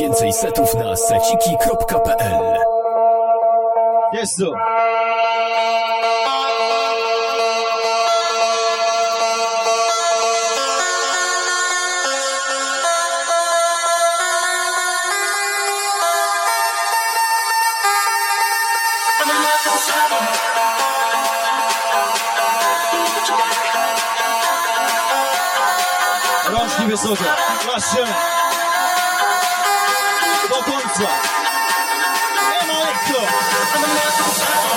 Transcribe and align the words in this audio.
Więcej 0.00 0.32
setów 0.32 0.74
na 0.74 0.96
seciki.pl 0.96 2.58
Jest 4.12 4.36
tu. 4.36 4.52
Rączki 26.50 26.82
wysokie. 26.86 27.24
Klaszczymy. 27.60 28.06
Do 28.06 28.37
Alexa. 30.98 31.10
I'm 32.54 32.66
Alexa. 33.84 34.46
I'm 34.50 34.67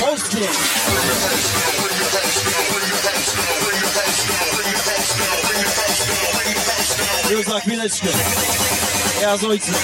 Polskie. 0.00 0.38
Już 7.30 7.46
za 7.46 7.60
chwileczkę. 7.60 8.08
Ja 9.22 9.36
z 9.36 9.44
ojcem. 9.44 9.74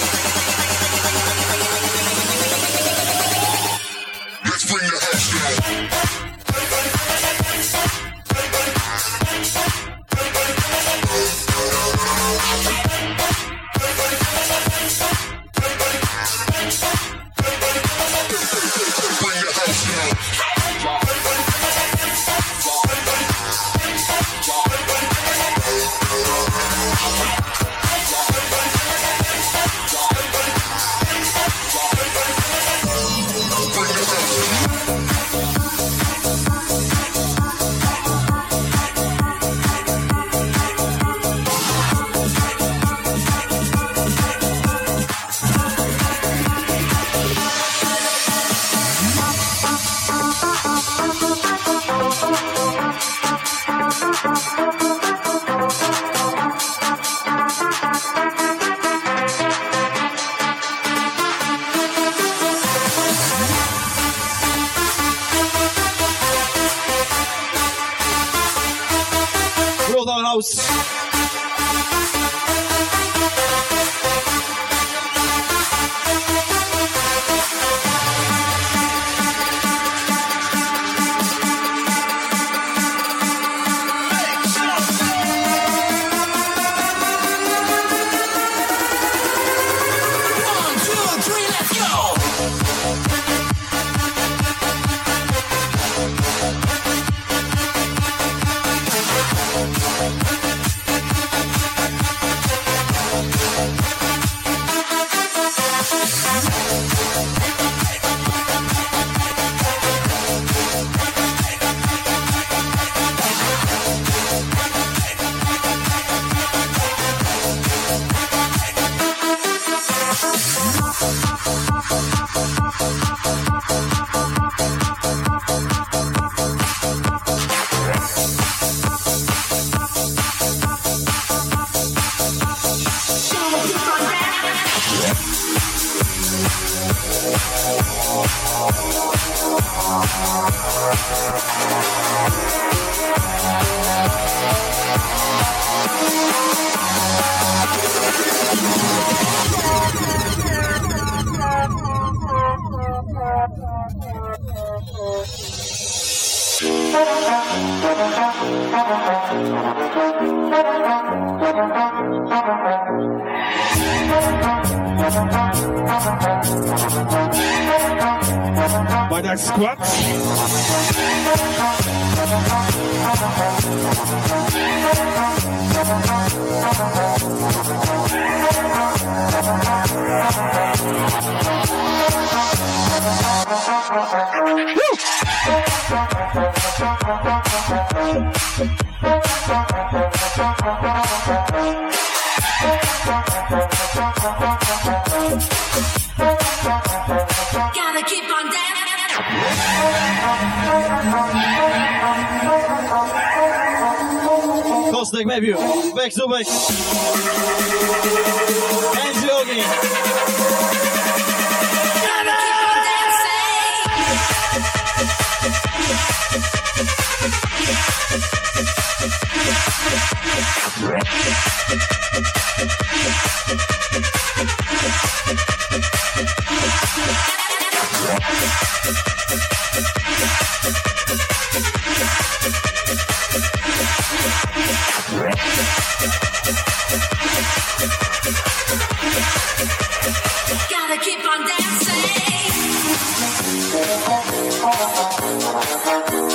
Dollhouse. 70.07 70.55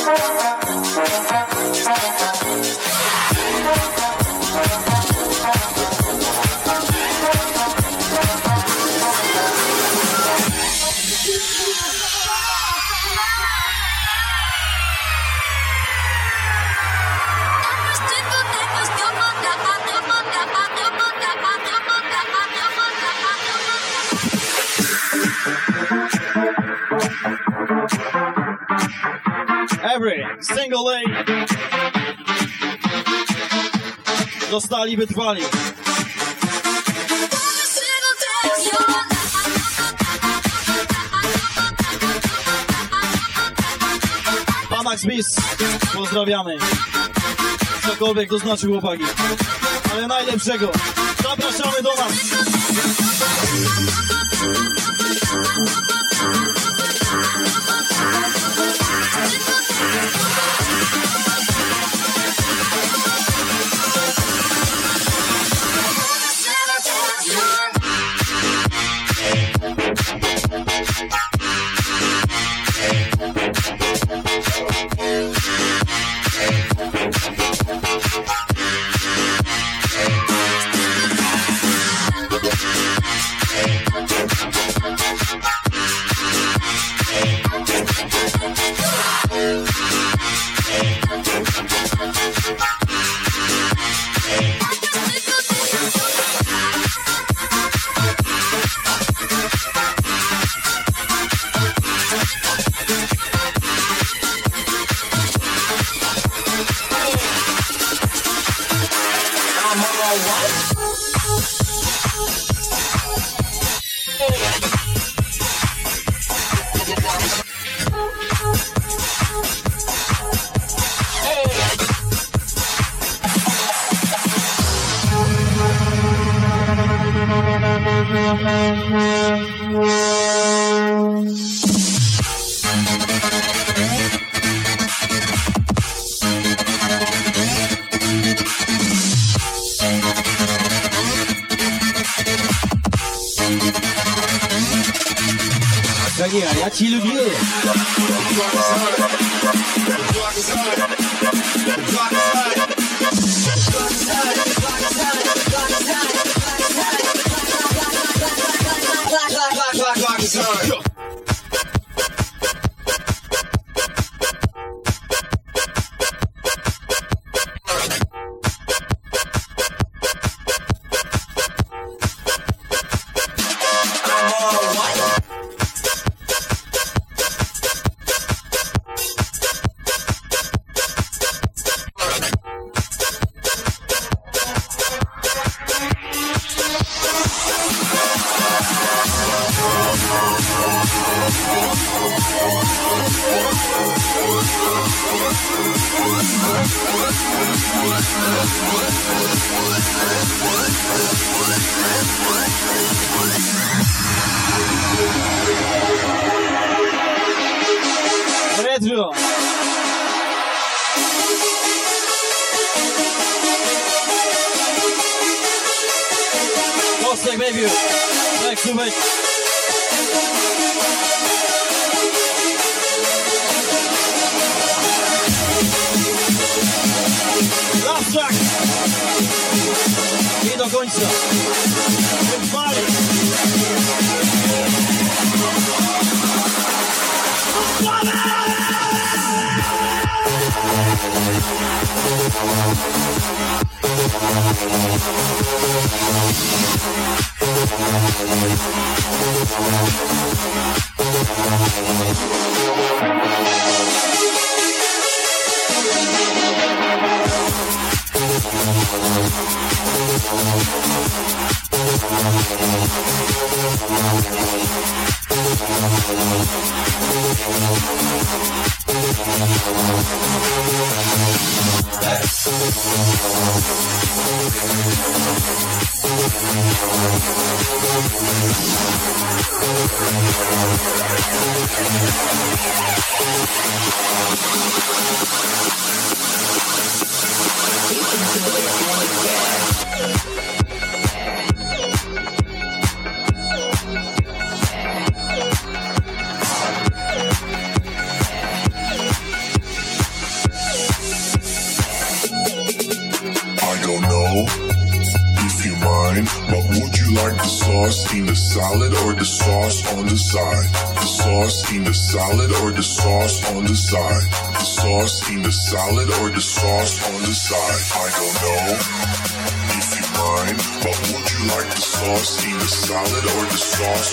Música 0.04 1.41
Day. 30.72 31.04
Dostali, 34.50 34.96
wytrwali. 34.96 35.42
Panax 44.70 45.04
Bis, 45.04 45.26
pozdrawiamy. 45.94 46.56
Cokolwiek 47.82 48.28
to 48.28 48.38
znaczy 48.38 48.66
chłopaki. 48.66 49.04
Ale 49.92 50.06
najlepszego. 50.06 50.72
Zapraszamy 51.22 51.82
do 51.82 51.94
nas. 51.94 52.12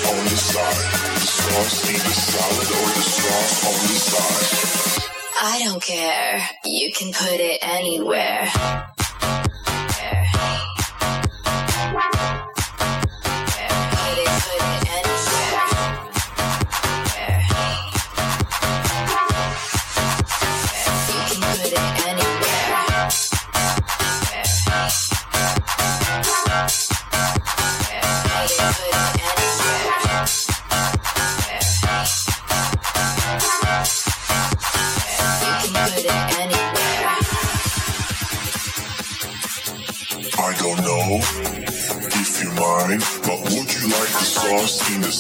on 0.08 0.24
the 0.26 0.38
side. 0.38 0.86
The 1.50 2.14
solid 2.14 2.70
or 2.72 2.88
the 2.96 3.04
on 3.68 3.80
the 3.88 4.00
side. 4.00 5.10
I 5.42 5.62
don't 5.66 5.82
care. 5.82 6.42
You 6.66 6.92
can 6.92 7.12
put 7.14 7.40
it 7.40 7.60
anywhere. 7.62 8.49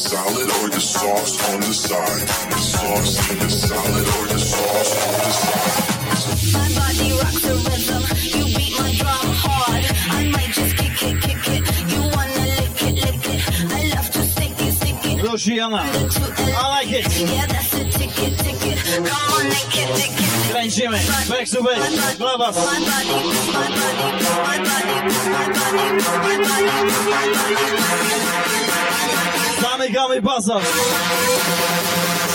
salad 0.10 0.50
or 0.58 0.70
the 0.70 0.82
sauce 0.82 1.38
on 1.54 1.60
the 1.62 1.72
side. 1.72 2.28
The 2.50 2.58
sauce 2.58 3.30
in 3.30 3.38
the 3.38 3.50
salad 3.50 4.08
or 4.18 4.26
the 4.34 4.40
sauce 4.40 4.92
on 5.06 5.14
the 5.22 5.32
side. 5.40 5.86
My 6.58 6.68
body 6.78 7.10
rocks 7.22 7.42
the 7.46 7.54
rhythm. 7.66 8.04
You 8.34 8.44
beat 8.58 8.74
my 8.80 8.90
drum 8.98 9.30
hard. 9.44 9.86
I 10.10 10.22
might 10.34 10.52
just 10.58 10.74
kick 10.78 10.98
it, 11.10 11.16
kick 11.22 11.46
it. 11.56 11.62
You 11.94 12.02
wanna 12.16 12.44
lick 12.58 12.82
it, 12.90 12.96
lick 13.06 13.26
it. 13.34 13.40
I 13.70 13.82
love 13.94 14.10
to 14.16 14.22
stick 14.34 14.58
it, 14.66 14.74
stick 14.82 15.06
it. 15.12 15.18
Roshiana. 15.22 15.82
I 16.58 16.68
like 16.76 16.92
it. 16.92 17.06
Yeah, 17.20 17.46
that's 17.46 17.74
a 17.76 17.84
ticket, 17.86 18.34
ticket. 18.40 18.78
Come 19.06 19.30
on, 19.36 19.46
lick 19.46 19.76
it, 19.78 19.90
lick 19.94 20.18
it. 20.18 20.30
Kręcimy, 20.50 21.02
back 21.30 21.46
to 21.54 21.60
back, 21.62 22.18
dla 22.18 22.34
was. 22.40 22.58
Yummy 29.88 30.16
me 30.16 30.20
Buzzer. 30.20 32.29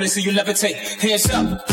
wanna 0.00 0.08
see 0.08 0.22
you 0.22 0.32
levitate. 0.32 0.76
Hands 0.98 1.30
up. 1.30 1.69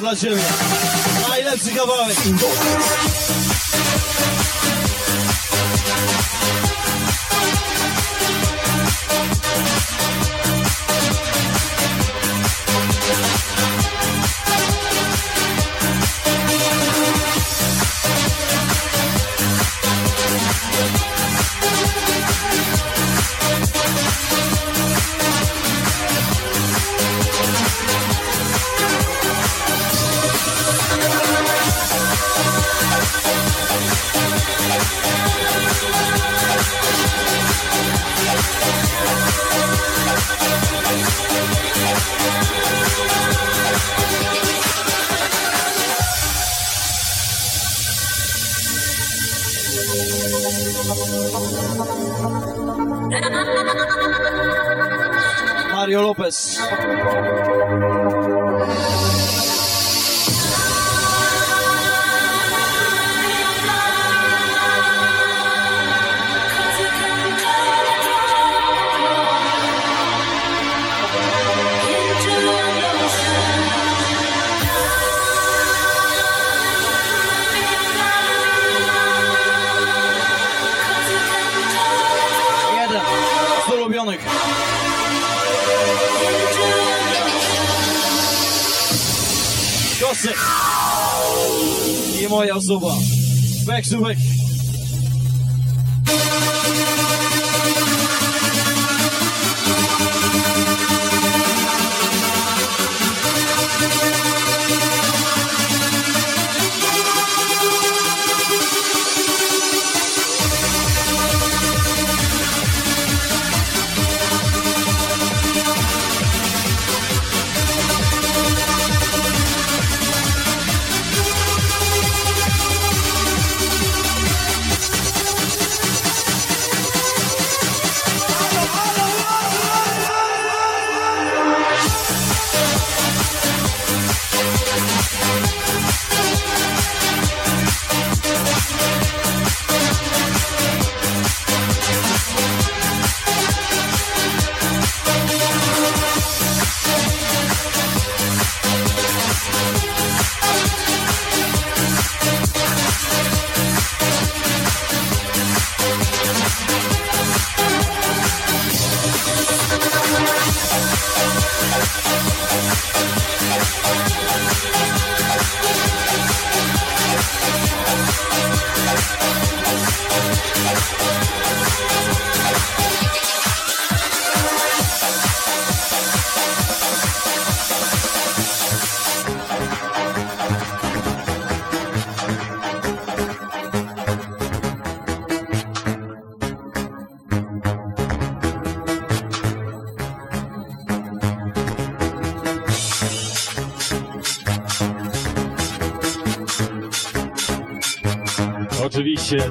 Dla 0.00 0.16
Ciebie. 0.16 0.36
Najlepszy 1.28 1.70
kawałek. 1.70 2.16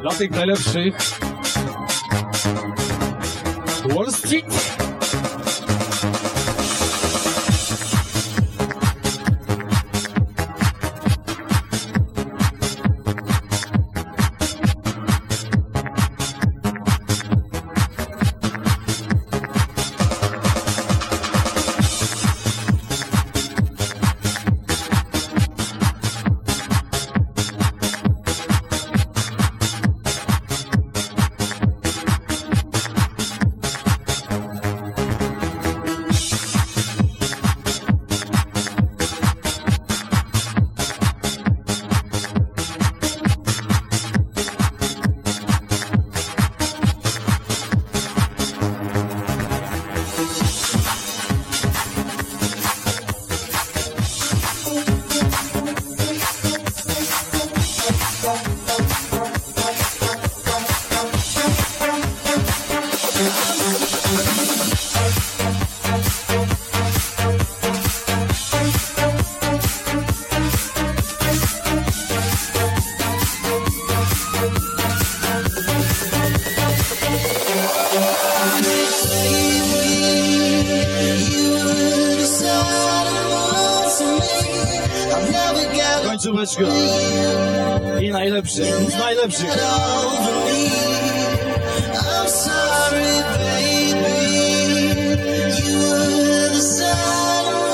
Lass 0.03 0.19
ihn 0.19 0.31
gleich 0.31 0.51
aufstehen. 0.51 0.95
Du 3.83 3.99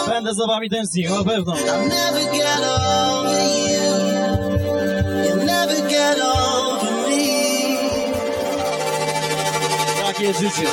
Będę 0.08 0.34
za 0.34 0.48
wami 0.48 0.70
tęsknił, 0.70 1.12
na 1.12 1.24
pewno. 1.24 1.54
Takie 10.06 10.34
życie. 10.34 10.68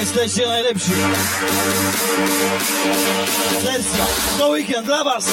Jesteście 0.00 0.46
najlepsi. 0.46 0.90
Wersja. 3.64 4.06
To 4.38 4.48
weekend 4.48 4.86
dla 4.86 5.04
was. 5.04 5.24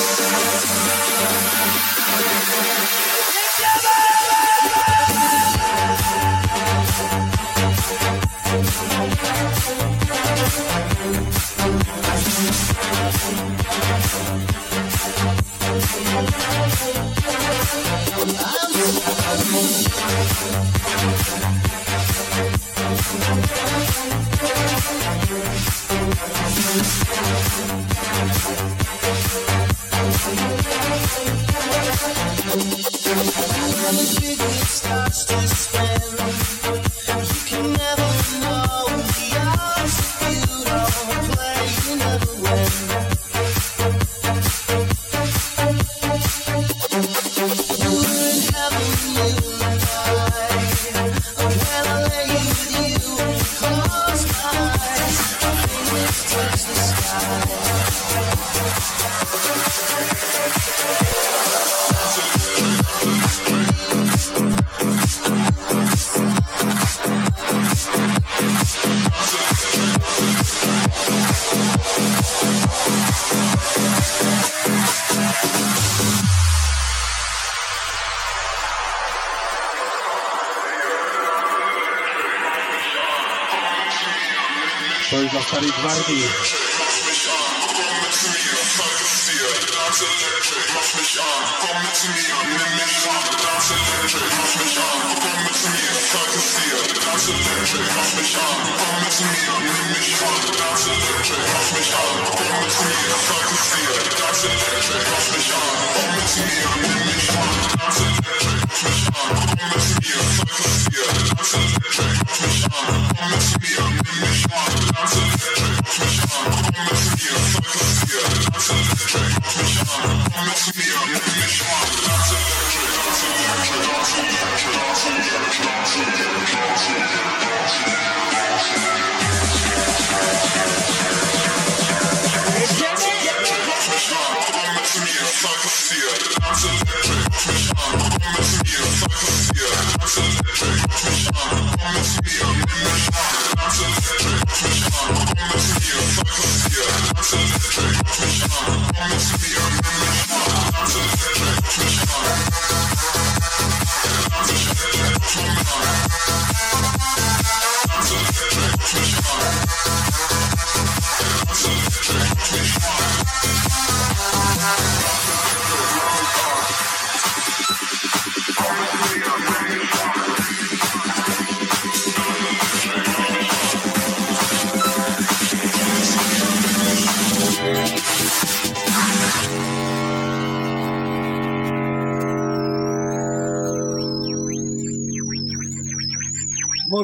I 135.50 135.56
can 135.56 135.70
feel. 135.70 136.14
That's 136.42 136.64
electric, 136.64 138.09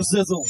Sizzle. 0.05 0.43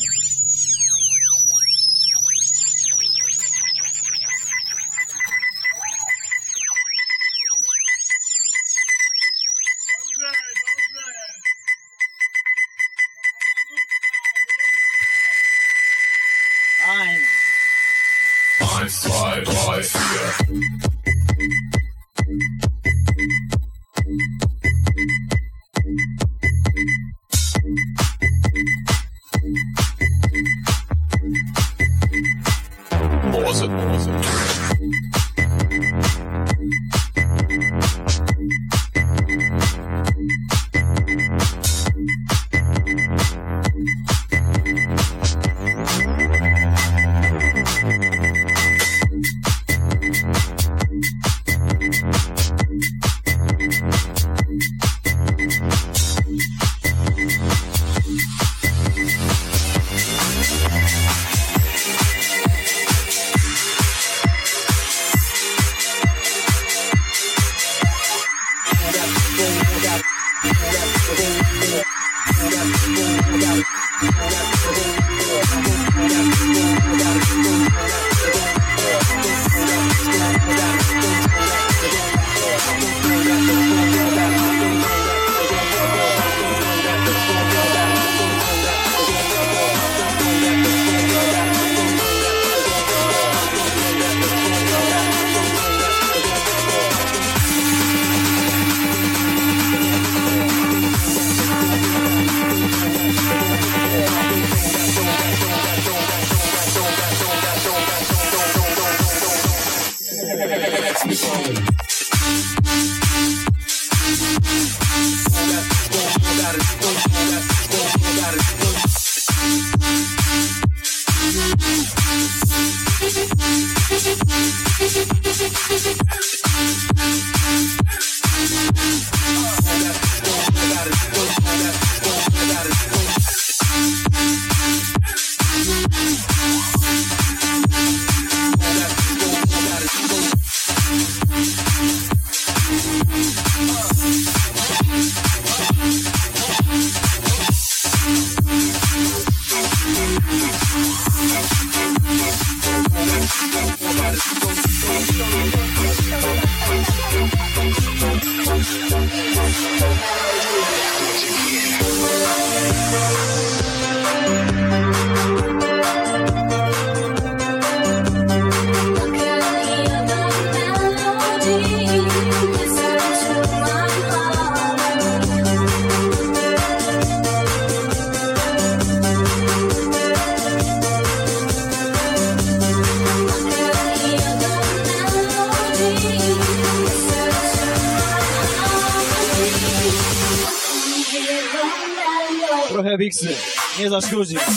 Excuse 193.98 194.34
me. 194.34 194.55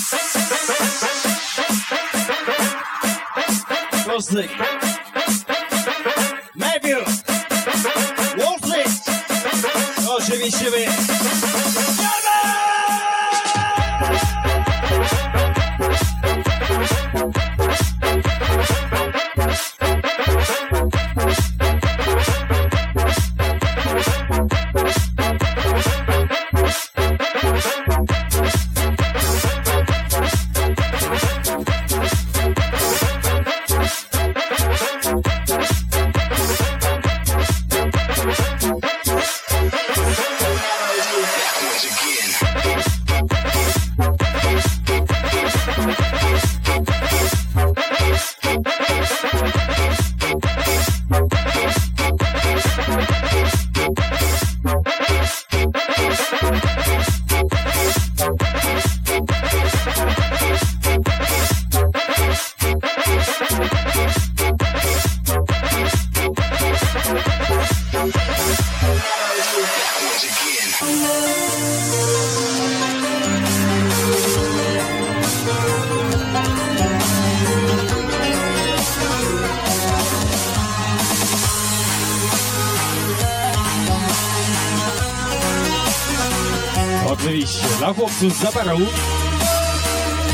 Zabaru. 88.68 88.86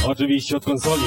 Oczywiście 0.06 0.56
od 0.56 0.64
konsoli. 0.64 1.02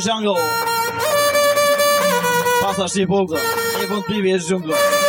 jungle. 0.00 0.36
Pasa 2.62 2.88
shi 2.88 3.06
bogda. 3.06 3.38
Even 3.82 4.02
previous 4.02 4.48
jungle. 4.48 4.99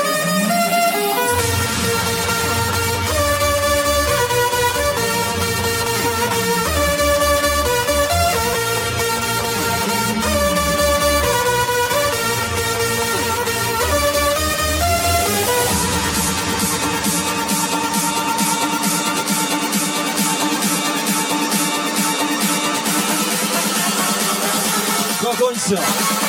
myself. 25.72 26.21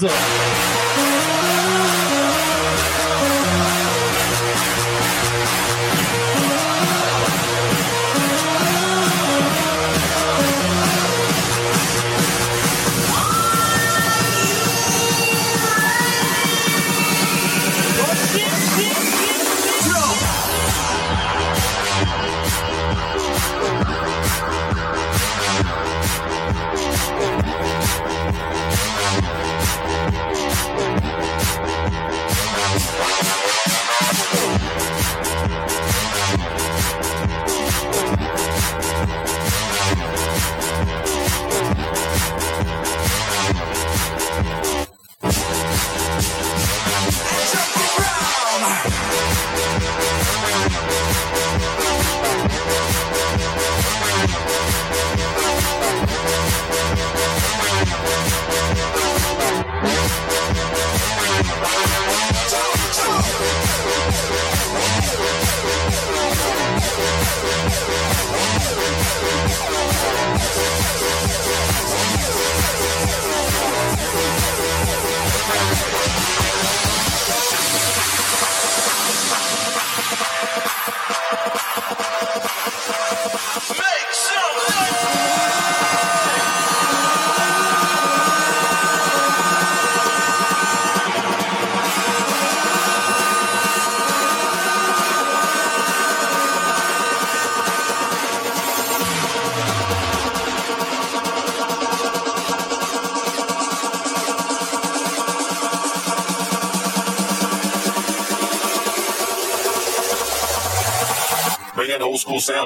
So. 0.00 0.47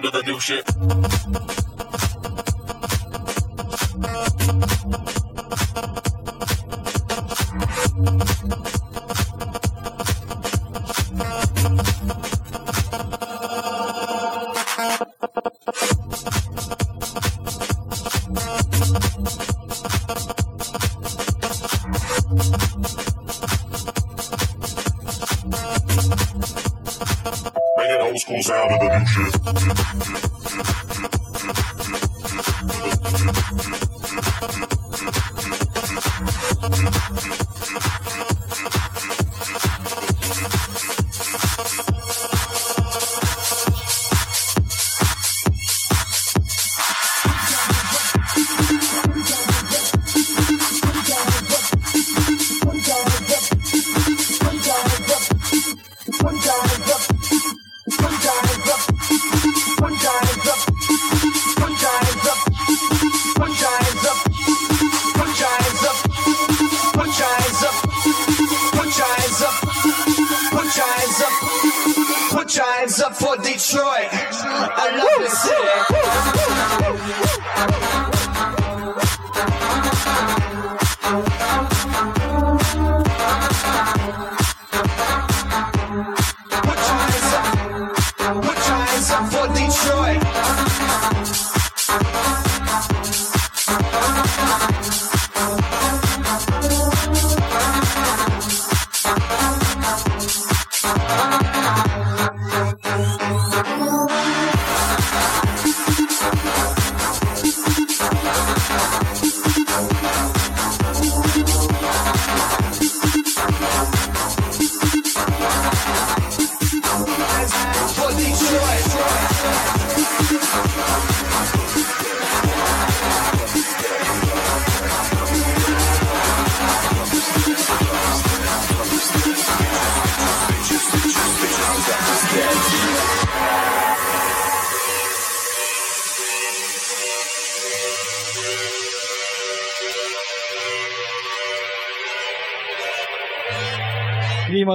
To 0.02 0.10
the 0.10 0.22
new 0.22 0.40
shit. 0.40 0.61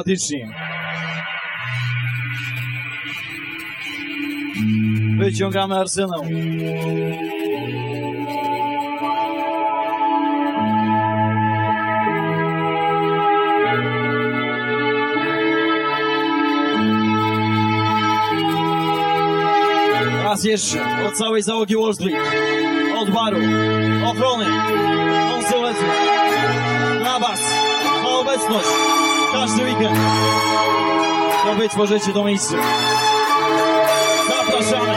Klimatycznie. 0.08 0.48
Wyciągamy 5.18 5.76
arsenał. 5.76 6.22
Raz 20.24 20.44
jeszcze 20.44 21.06
od 21.08 21.14
całej 21.14 21.42
załogi 21.42 21.76
Wall 21.76 21.94
Street, 21.94 22.16
od 22.98 23.10
baru, 23.10 23.38
ochrony, 24.06 24.46
konsoletu, 25.32 25.86
na 27.04 27.20
was, 27.20 27.40
na 27.86 28.10
obecność, 28.10 28.68
każdy 29.32 29.64
weekend, 29.64 29.98
wy 31.58 31.70
tworzycie 31.70 32.14
to 32.14 32.24
miejsce. 32.24 32.58
Zapraszamy! 34.30 34.97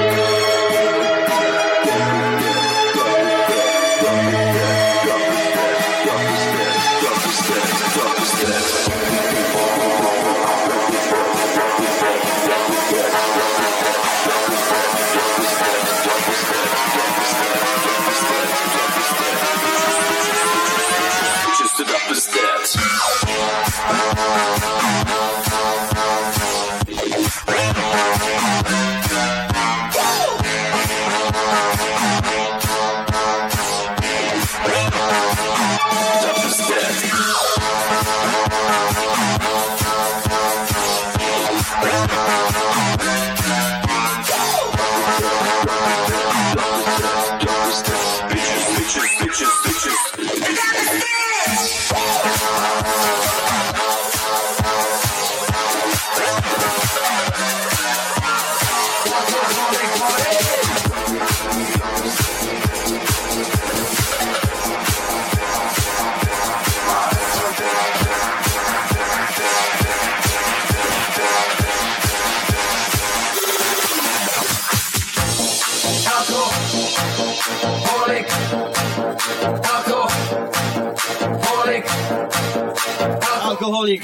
Alkoholik, 83.91 84.03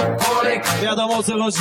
Alcoholic. 0.00 0.64
wiadomo 0.82 1.18
o 1.18 1.22
co 1.22 1.32
chodzi. 1.38 1.58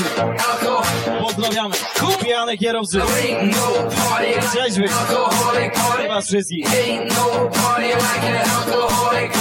Pozdrawiamy. 1.22 1.76
Pijany 2.24 2.58
kierowcy, 2.58 3.02
Ain't 3.02 3.56
no 3.58 3.68
party 4.08 4.28
like 4.28 4.42
trzeźwych, 4.42 4.92
alcoholic 5.02 5.74
party. 5.74 6.02
chyba 6.02 6.22
wszystkich. 6.22 6.66
Ain't 6.74 7.18
no 7.18 7.50
party 7.50 7.88
like 7.88 8.28
an 8.28 8.50
alcoholic 8.58 9.32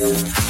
Thank 0.00 0.44
you. 0.44 0.49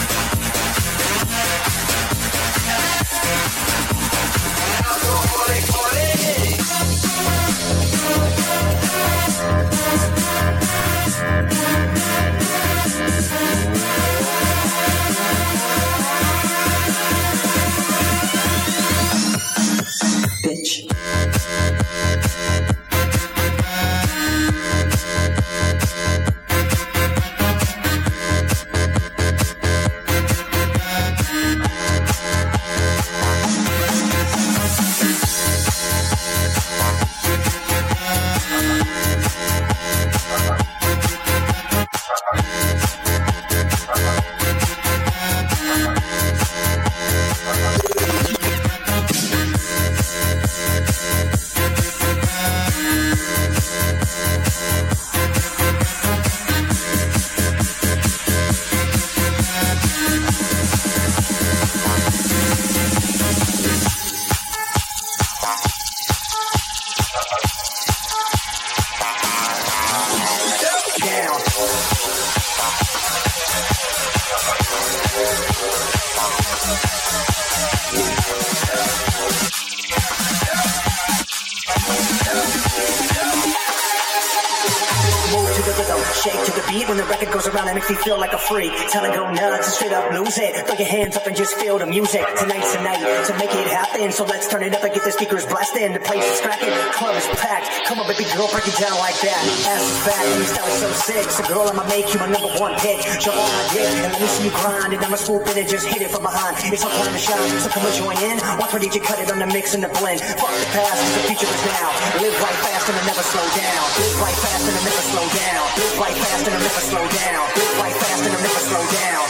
Goes 87.32 87.46
around. 87.46 87.68
It 87.68 87.74
makes 87.74 87.90
me 87.90 87.96
feel 87.96 88.18
like 88.18 88.32
a 88.32 88.38
freak. 88.38 88.72
Tell 88.90 89.06
go 89.14 89.30
nuts 89.30 89.66
and 89.66 89.74
straight 89.74 89.92
up 89.92 90.12
lose 90.12 90.38
it. 90.38 90.66
Throw 90.66 90.76
your 90.76 90.88
hands 90.88 91.16
up 91.16 91.26
and 91.26 91.36
just 91.36 91.54
feel 91.54 91.78
the 91.78 91.86
music. 91.86 92.26
Tonight's 92.36 92.74
the 92.74 92.82
night 92.82 93.02
to 93.26 93.32
make 93.38 93.52
it 93.54 93.66
happen. 93.70 94.10
So 94.12 94.24
let's 94.24 94.48
turn 94.48 94.62
it 94.62 94.74
up 94.74 94.82
and 94.82 94.92
get 94.92 95.04
the 95.04 95.12
speakers 95.12 95.46
blasting. 95.46 95.92
The 95.92 96.00
place 96.02 96.26
is 96.26 96.40
cracking, 96.40 96.74
club 96.92 97.14
is 97.14 97.26
packed. 97.38 97.86
Come 97.86 97.98
on, 98.02 98.06
baby 98.10 98.26
girl, 98.34 98.50
break 98.50 98.66
it 98.66 98.76
down 98.78 98.94
like 98.98 99.18
that. 99.22 99.40
Ass 99.70 99.84
is 99.86 99.98
fat 100.02 100.24
and 100.26 100.38
your 100.42 100.50
style 100.50 100.70
is 100.70 100.78
so 100.82 100.90
sick. 101.06 101.26
So 101.30 101.42
girl, 101.46 101.66
I'ma 101.70 101.86
make 101.86 102.10
you 102.12 102.18
my 102.18 102.28
number 102.30 102.50
one 102.58 102.74
pick. 102.82 102.98
Jump 103.22 103.38
on 103.38 103.46
my 103.46 103.64
dick 103.70 103.90
and 104.02 104.10
let 104.12 104.20
me 104.20 104.28
see 104.28 104.44
you 104.50 104.54
grind. 104.58 104.90
And 104.92 105.00
I'ma 105.02 105.16
swoop 105.16 105.46
in 105.50 105.56
and 105.58 105.68
just 105.68 105.86
hit 105.86 106.02
it 106.02 106.10
from 106.10 106.26
behind. 106.26 106.58
It's 106.66 106.82
our 106.82 106.90
time 106.90 107.14
to 107.14 107.22
shine, 107.22 107.50
so 107.62 107.68
come 107.70 107.86
and 107.86 107.94
join 107.94 108.16
in. 108.26 108.36
Watch 108.58 108.74
my 108.74 108.80
DJ 108.82 108.98
cut 109.02 109.18
it 109.22 109.30
on 109.30 109.38
the 109.38 109.46
mix 109.46 109.74
and 109.74 109.82
the 109.82 109.92
blend. 110.02 110.20
Fuck 110.20 110.50
the 110.50 110.68
past, 110.74 110.98
the 111.14 111.22
future 111.30 111.50
is 111.50 111.62
now. 111.68 111.88
Live 112.18 112.36
right 112.42 112.58
fast 112.64 112.90
and 112.90 112.96
I 112.98 113.04
never 113.06 113.22
slow 113.22 113.46
down. 113.54 113.82
Live 114.02 114.16
right 114.18 114.38
fast 114.42 114.64
and 114.66 114.74
I 114.74 114.82
never 114.82 115.04
slow 115.14 115.26
down. 115.30 115.62
Live 115.78 115.96
right 116.00 116.16
fast 116.18 116.42
and 116.46 116.54
I 116.54 116.60
never 116.60 116.82
slow 116.90 117.04
down 117.06 117.19
fast 117.20 118.24
and 118.24 118.34
I'm 118.34 118.42
never 118.42 118.60
slow 118.60 118.80
down. 118.80 119.28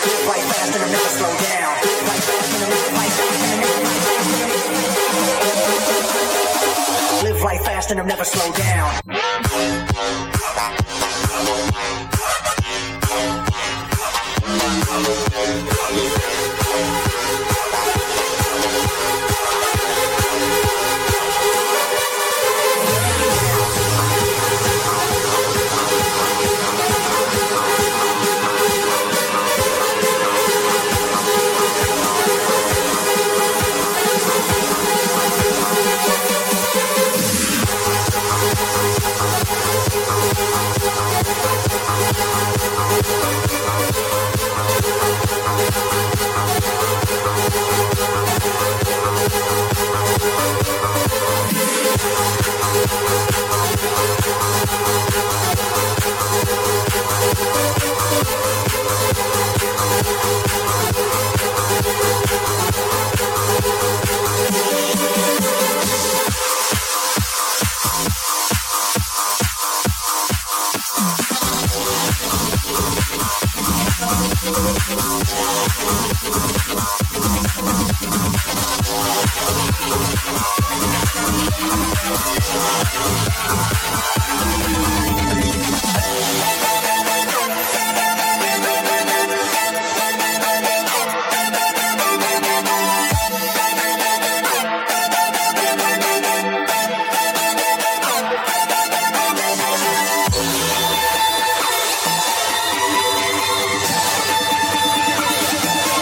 Fast 0.51 0.74
and 0.74 0.82
I'm 0.84 0.93
never 0.93 1.09
slow 1.09 1.32
down. 1.38 1.74
Fast 1.82 2.55
and 2.55 2.62
I'm 2.62 2.70
never. 2.70 2.91
Live 7.24 7.43
life 7.43 7.64
fast 7.64 7.91
and 7.91 8.01
I'm 8.01 8.07
never 8.07 8.24
slow 8.24 8.53
down. 8.53 9.80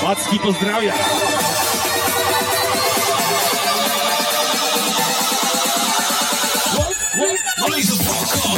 Macki 0.02 0.38
pozdrawia. 0.38 0.94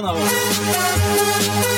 Não. 0.00 1.77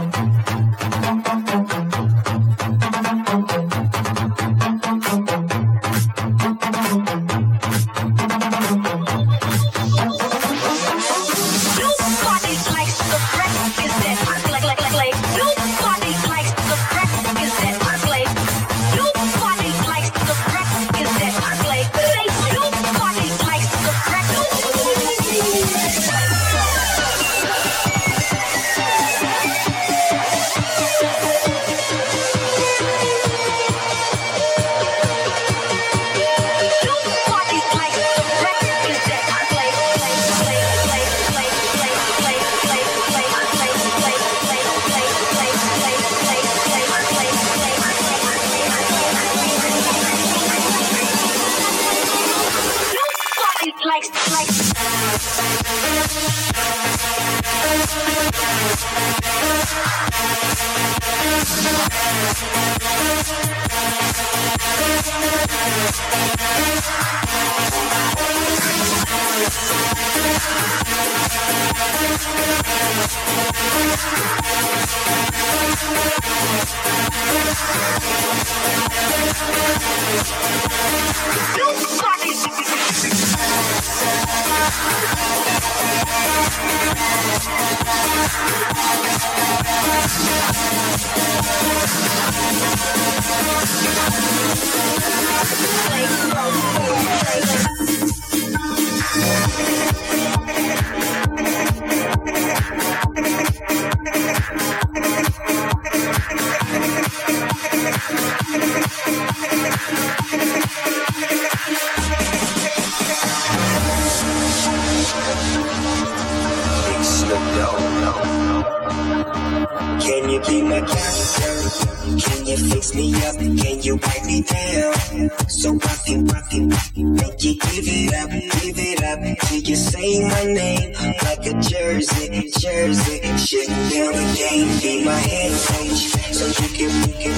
my 134.99 135.19
head 135.31 135.51
coach, 135.67 136.01
so 136.35 136.45
you 136.61 136.69
can, 136.77 136.91
you 137.07 137.13
can, 137.23 137.37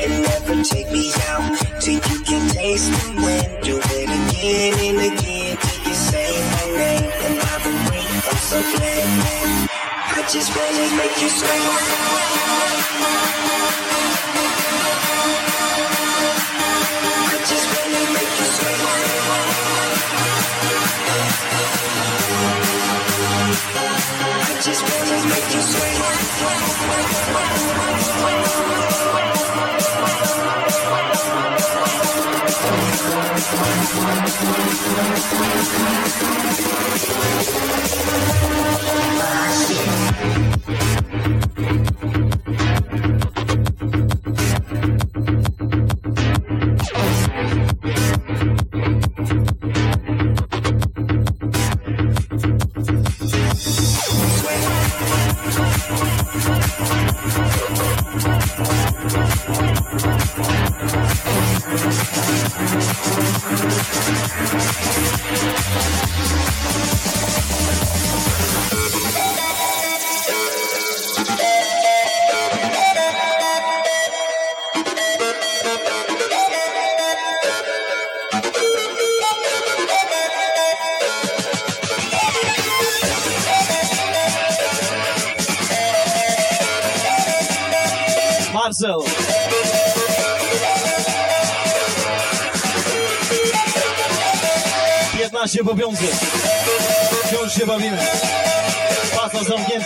and 0.00 0.22
never 0.24 0.62
take 0.64 0.90
me 0.90 1.12
out 1.28 1.58
till 1.80 1.94
you 1.94 2.18
can 2.24 2.48
taste 2.50 2.90
the 2.90 3.22
wind. 3.22 3.62
Do 3.62 3.78
it 3.78 4.08
again. 4.18 4.74
and 4.88 4.98
again 5.12 5.56
till 5.56 5.88
you 5.88 5.94
say 5.94 6.30
my 6.52 6.64
name. 6.78 7.10
And 7.26 7.36
by 7.42 7.56
the 7.64 7.72
way, 7.90 8.04
I'm 8.30 8.40
so 8.50 8.58
glad. 8.72 9.68
I 10.16 10.18
just 10.32 10.50
wanna 10.56 10.96
make 10.96 11.20
you 11.22 11.28
swing. 11.28 11.66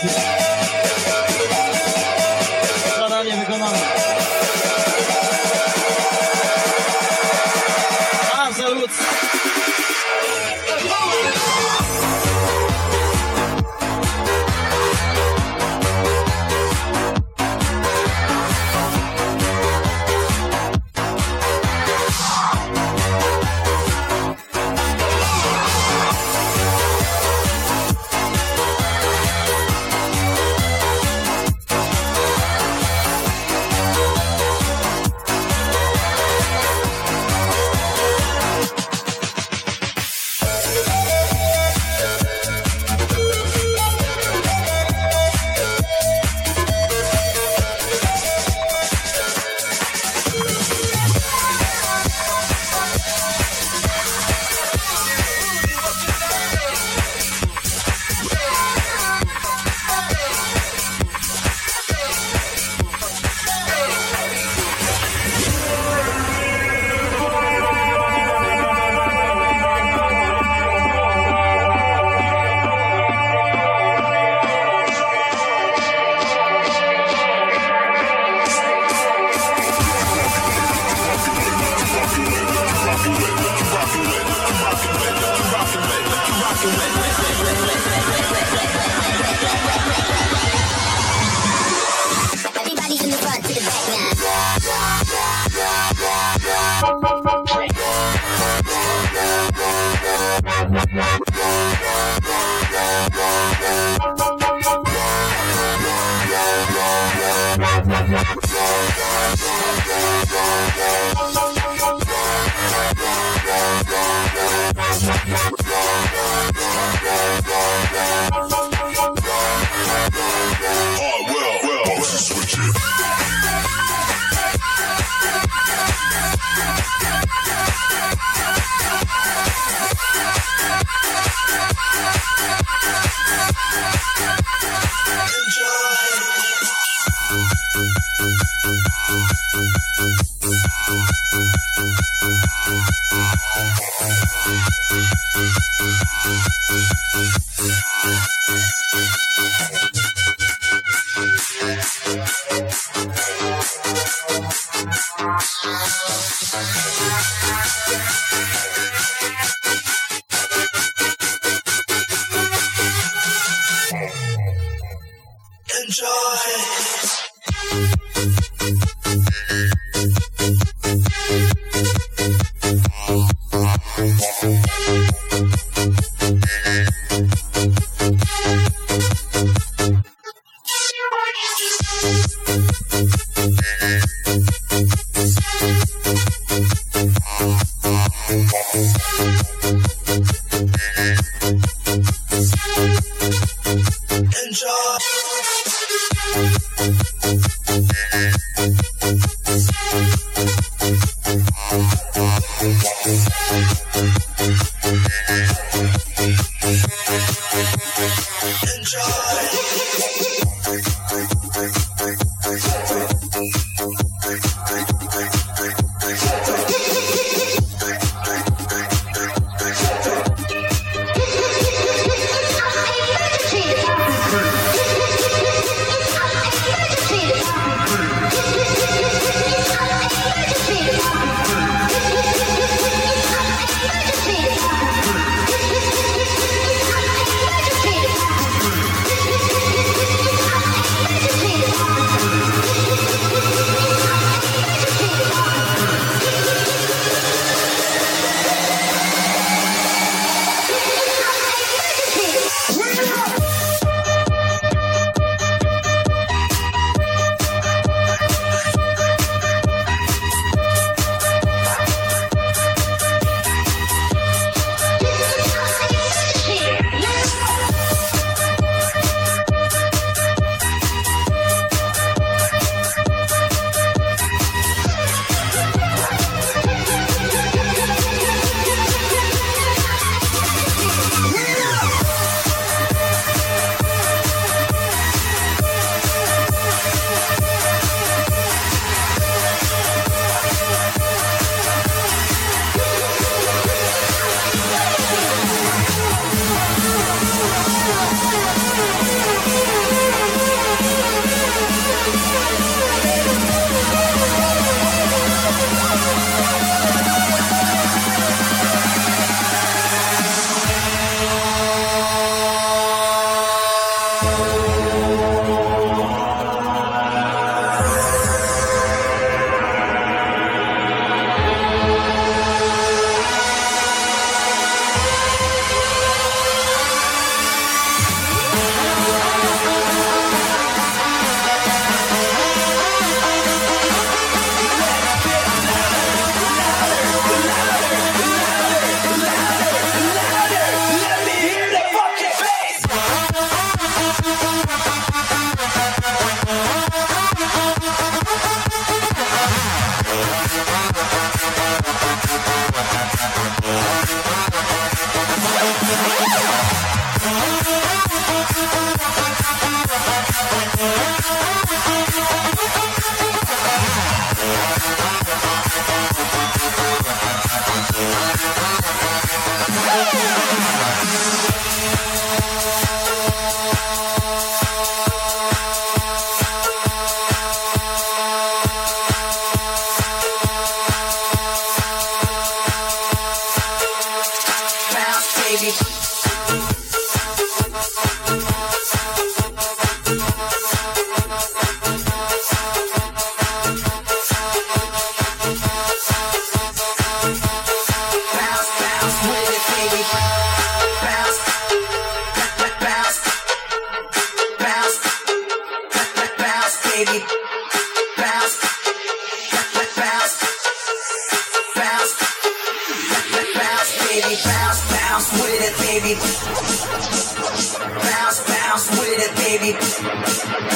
Jesus. 0.07 0.34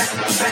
Bang. 0.10 0.49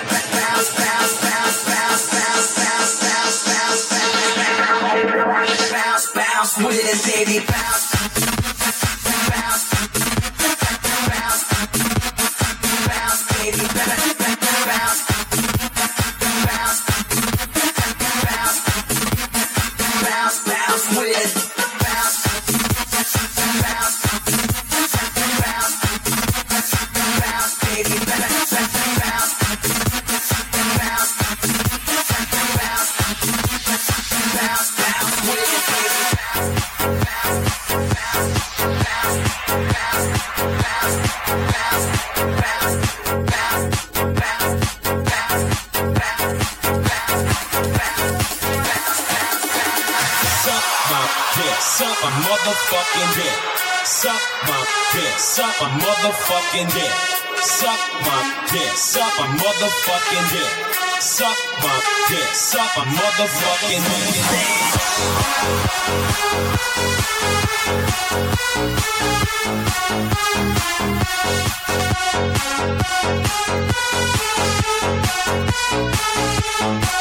motherfucking 56.58 56.74
dick. 56.74 57.44
Suck 57.44 57.80
my 58.02 58.48
dick. 58.52 58.78
Suck 58.78 59.20
my 59.20 59.28
motherfucking 59.38 60.32
dick. 60.32 60.87
Suck 61.00 61.38
my 61.62 61.82
dick, 62.10 62.34
suck 62.34 62.76
my 62.76 62.84
motherfucking 62.86 63.84
dick. 63.86 64.48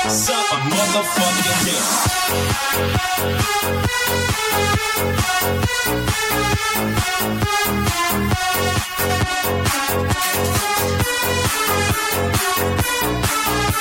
Suck 0.09 0.47
my 0.53 0.59
motherfucking 0.70 1.64
dick. 1.64 1.84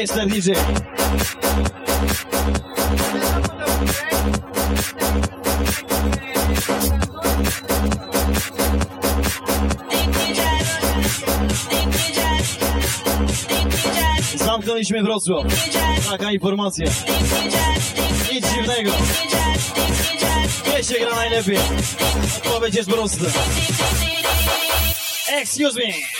nie 0.00 0.02
jestem 0.02 0.28
niżej. 0.28 0.54
Zamknęliśmy 14.36 15.02
Wrocław. 15.02 15.46
Taka 16.10 16.32
informacja. 16.32 16.86
Nic 18.32 18.46
dziwnego. 18.54 18.92
Gdzie 20.64 20.84
się 20.84 21.00
gra 21.00 21.16
najlepiej? 21.16 21.58
Odpowiedź 22.36 22.74
jest 22.74 22.90
prosta. 22.90 23.24
Excuse 25.28 25.78
me. 25.78 26.19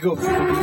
Go. 0.00 0.59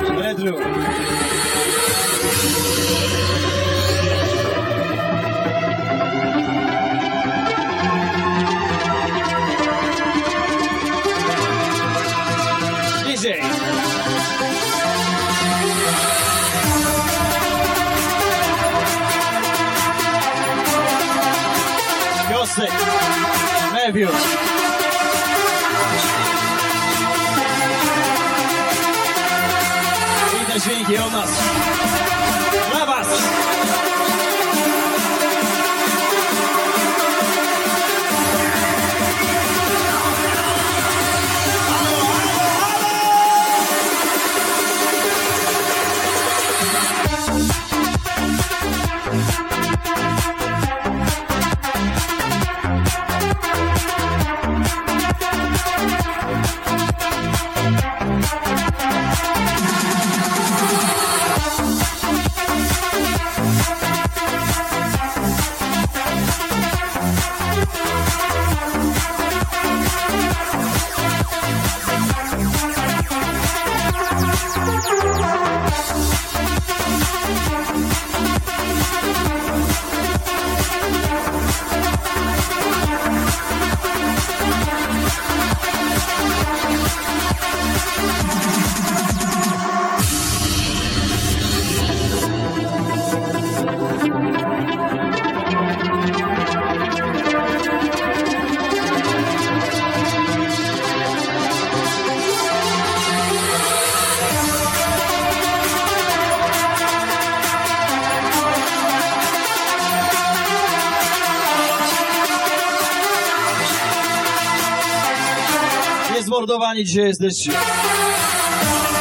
Niezmordowani 116.47 116.85
dzisiaj 116.85 117.03
jesteście. 117.03 117.51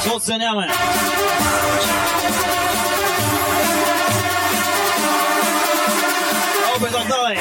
Doceniamy. 0.06 0.66
Oby 6.76 6.86
tak 6.86 7.08
dalej. 7.08 7.38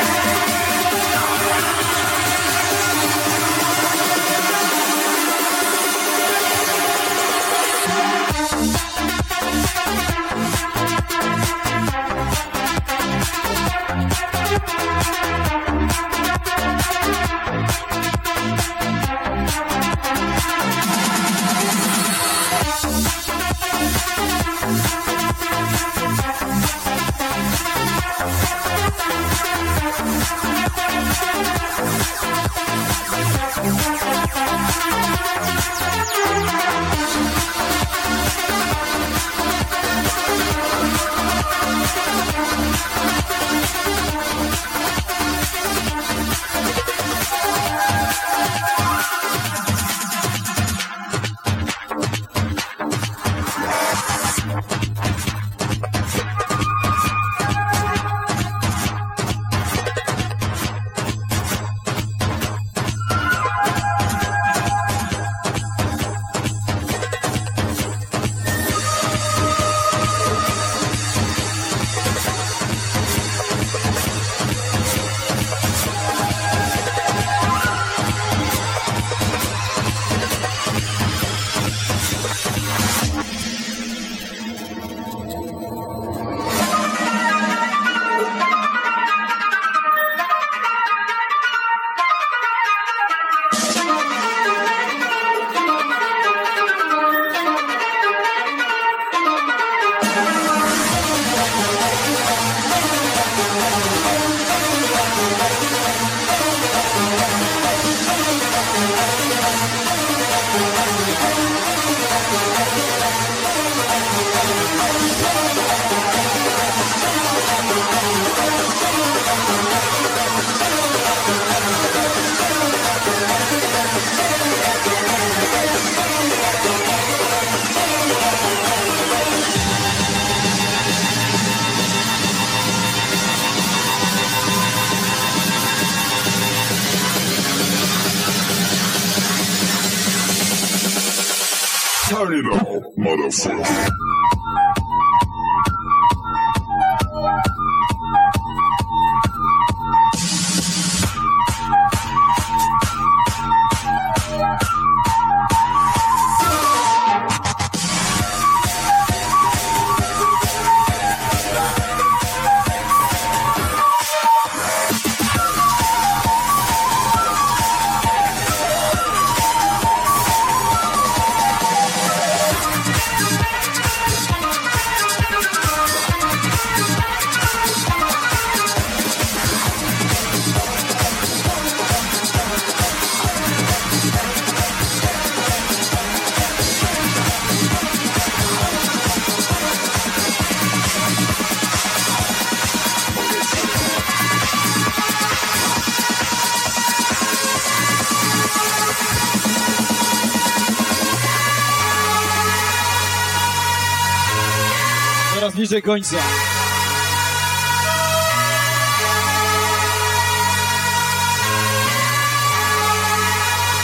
Bliżej 205.75 205.83
końca. 205.83 206.17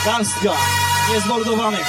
Garstka 0.04 0.52
niezmordowanych. 1.12 1.86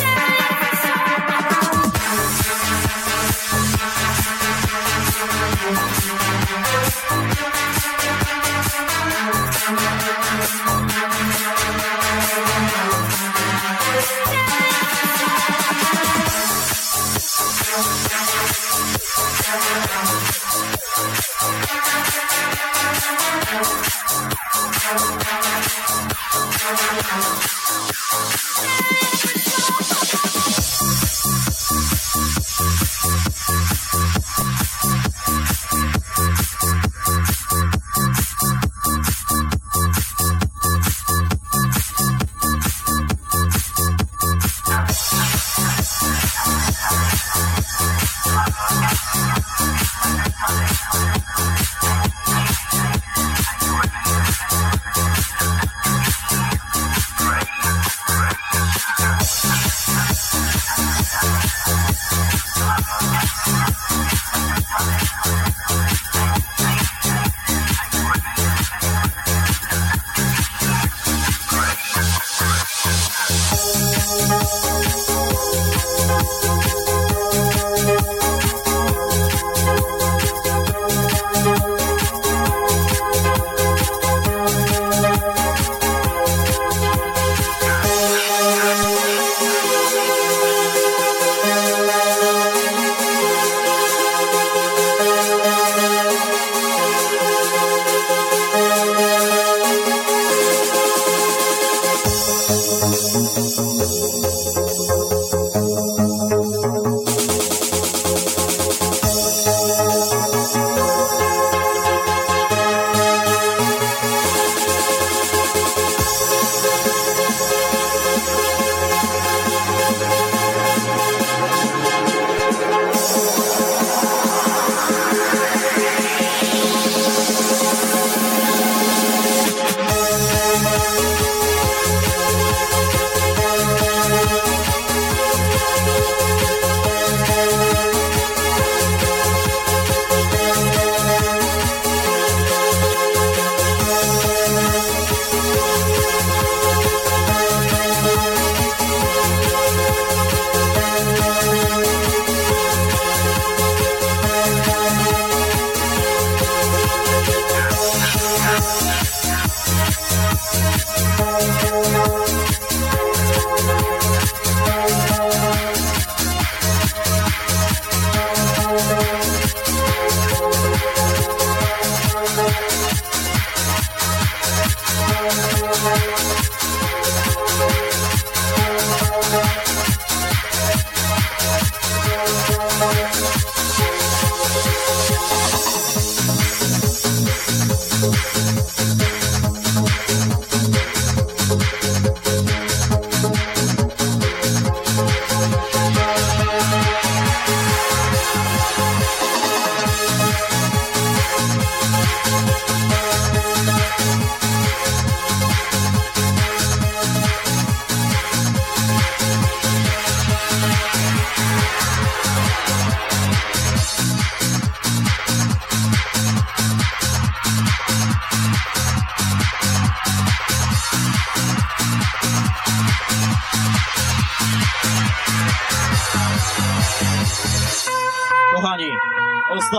Yeah. 0.00 0.57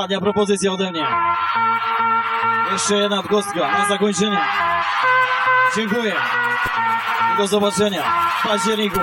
Ostatnia 0.10 0.22
propozycja 0.22 0.72
ode 0.72 0.91
mnie. 0.91 1.07
Jeszcze 2.72 2.95
jedna 2.95 3.23
kostka 3.23 3.72
na 3.72 3.86
zakończenie. 3.90 4.40
Dziękuję. 5.76 6.15
I 7.34 7.38
do 7.38 7.48
zobaczenia 7.48 8.03
w 8.40 8.48
październiku. 8.48 8.99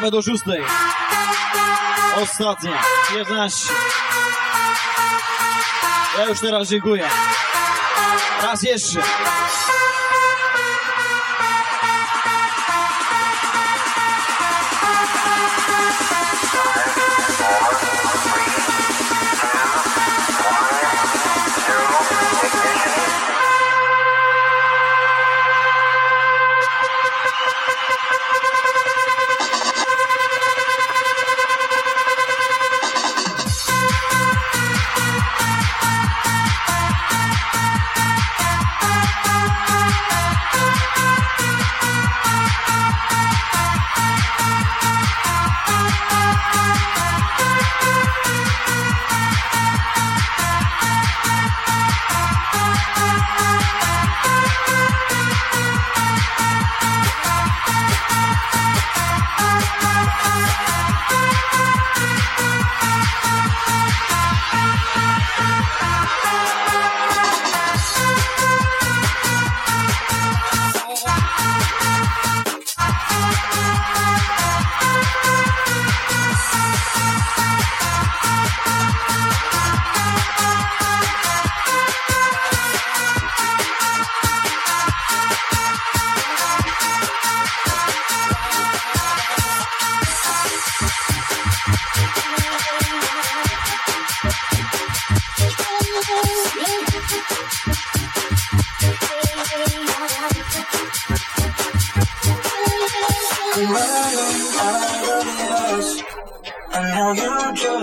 Gramy 0.00 0.10
do 0.10 0.22
szóstej. 0.22 0.62
Ostatnia, 2.22 2.82
15. 3.10 3.72
Ja 6.18 6.24
już 6.24 6.40
teraz 6.40 6.68
dziękuję. 6.68 7.08
Raz 8.42 8.62
jeszcze. 8.62 9.02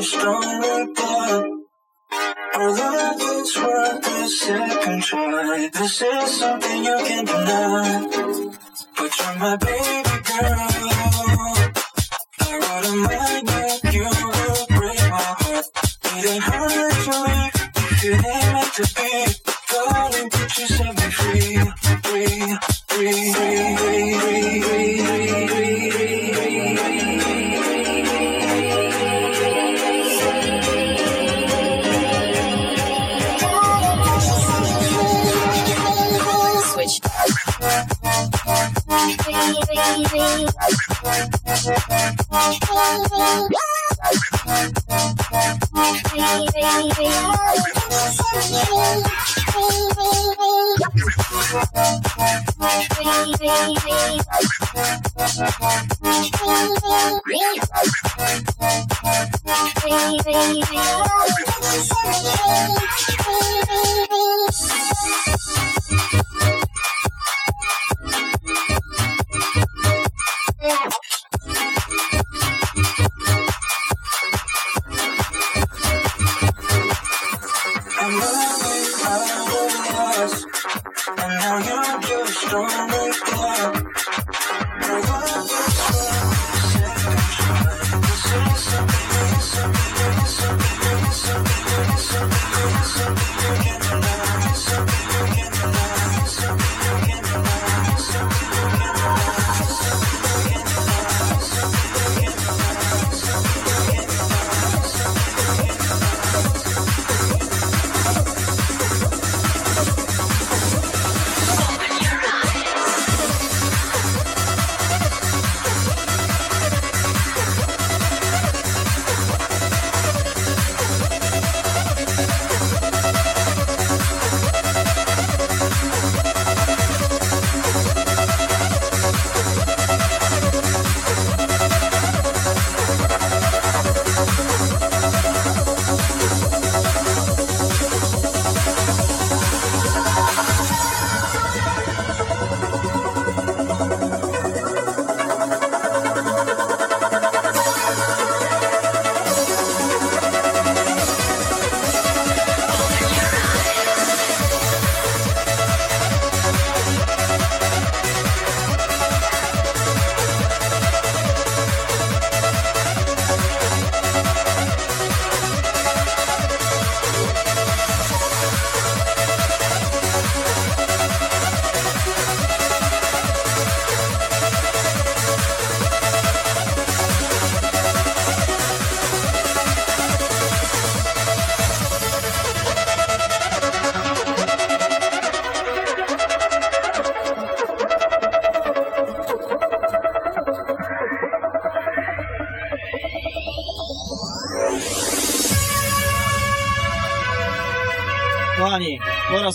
strong. 0.02 0.47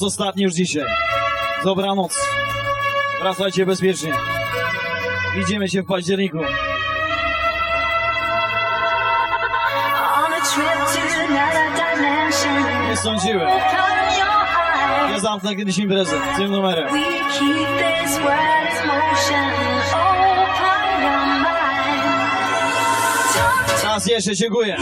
ostatni 0.02 0.42
już 0.42 0.52
dzisiaj. 0.54 0.84
Dobranoc. 1.64 2.18
Wracajcie 3.20 3.66
bezpiecznie. 3.66 4.12
Widzimy 5.36 5.68
się 5.68 5.82
w 5.82 5.86
październiku. 5.86 6.38
Nie 12.88 12.96
sądziłem. 12.96 13.48
Ja 15.10 15.20
zamknę 15.20 15.56
kiedyś 15.56 15.78
imprezę 15.78 16.20
tym 16.36 16.50
numerem. 16.50 16.88
Raz 23.84 24.06
jeszcze 24.06 24.34
dziękuję. 24.34 24.76